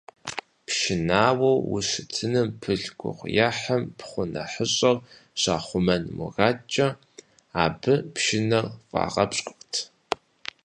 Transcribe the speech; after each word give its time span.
Пшынауэу 0.65 1.57
ущытыным 1.75 2.49
пылъ 2.61 2.89
гугъуехьым 2.99 3.83
пхъу 3.97 4.25
нэхъыщӀэр 4.33 4.97
щахъумэн 5.41 6.03
мурадкӀэ, 6.15 6.87
абы 7.63 7.93
пшынэр 8.13 8.65
фӀагъэпщкӀурт. 8.89 9.73